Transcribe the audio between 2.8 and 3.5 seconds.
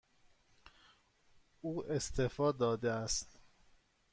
است.